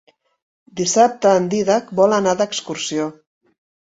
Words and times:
Dissabte 0.79 1.33
en 1.41 1.45
Dídac 1.51 1.91
vol 1.99 2.15
anar 2.17 2.33
d'excursió. 2.39 3.07